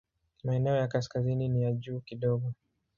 [0.43, 2.53] Maeneo ya kaskazini ni ya juu kidogo.